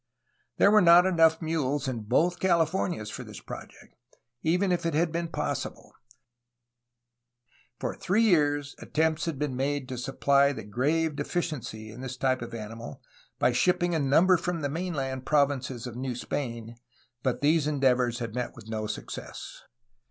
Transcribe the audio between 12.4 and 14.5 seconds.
of animal by shipping a number